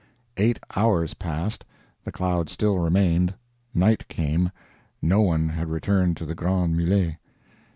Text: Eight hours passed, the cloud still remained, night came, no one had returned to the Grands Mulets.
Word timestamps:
Eight 0.35 0.57
hours 0.75 1.13
passed, 1.13 1.63
the 2.05 2.11
cloud 2.11 2.49
still 2.49 2.79
remained, 2.79 3.35
night 3.71 4.07
came, 4.07 4.49
no 4.99 5.21
one 5.21 5.49
had 5.49 5.69
returned 5.69 6.17
to 6.17 6.25
the 6.25 6.33
Grands 6.33 6.75
Mulets. 6.75 7.17